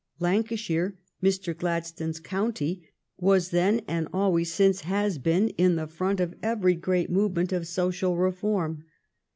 Lancashire, 0.19 0.97
Mr. 1.21 1.55
Gladstone's 1.55 2.19
county, 2.19 2.89
was 3.19 3.51
then 3.51 3.81
and 3.87 4.07
always 4.11 4.51
since 4.51 4.81
has 4.81 5.19
been 5.19 5.49
in 5.59 5.75
the 5.75 5.85
front 5.85 6.19
of 6.19 6.33
every 6.41 6.73
great 6.73 7.11
movement 7.11 7.53
of 7.53 7.67
social 7.67 8.17
reform. 8.17 8.85